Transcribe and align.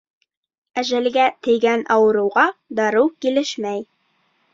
Әжәлгә 0.81 1.25
тейгән 1.47 1.83
ауырыуға 1.97 2.45
дарыу 2.79 3.13
килешмәй. 3.27 3.85